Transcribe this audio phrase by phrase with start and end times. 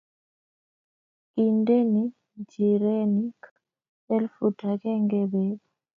[1.31, 2.03] Kindeni
[2.39, 3.41] nchirenik
[4.15, 5.61] elfut agenge beek.